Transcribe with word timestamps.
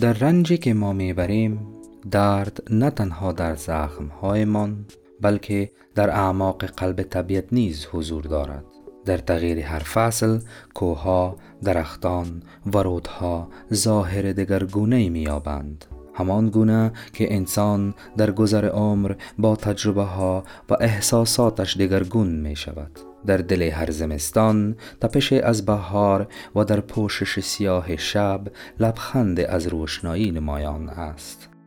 در 0.00 0.12
رنجی 0.12 0.58
که 0.58 0.74
ما 0.74 0.92
می‌بریم 0.92 1.60
درد 2.10 2.62
نه 2.70 2.90
تنها 2.90 3.32
در 3.32 3.54
زخمهایمان 3.54 4.84
بلکه 5.20 5.70
در 5.94 6.10
اعماق 6.10 6.64
قلب 6.64 7.02
طبیعت 7.02 7.44
نیز 7.52 7.86
حضور 7.92 8.22
دارد. 8.22 8.64
در 9.04 9.18
تغییر 9.18 9.60
هر 9.60 9.78
فصل 9.78 10.38
کوها 10.74 11.36
درختان 11.64 12.42
و 12.66 12.78
رودها 12.78 13.48
ظاهر 13.74 14.32
دگرگونه 14.32 15.08
مییابند. 15.08 15.84
همان 16.14 16.50
گونه 16.50 16.92
که 17.12 17.34
انسان 17.34 17.94
در 18.16 18.30
گذر 18.30 18.68
عمر 18.68 19.14
با 19.38 19.56
تجربه 19.56 20.02
ها 20.02 20.44
و 20.70 20.76
احساساتش 20.80 21.76
دگرگون 21.76 22.28
می 22.28 22.56
شود 22.56 23.07
در 23.26 23.36
دل 23.36 23.62
هر 23.62 23.90
زمستان 23.90 24.76
تپش 25.00 25.32
از 25.32 25.66
بهار 25.66 26.28
و 26.56 26.64
در 26.64 26.80
پوشش 26.80 27.40
سیاه 27.40 27.96
شب 27.96 28.40
لبخند 28.80 29.40
از 29.40 29.66
روشنایی 29.66 30.30
نمایان 30.30 30.88
است. 30.88 31.57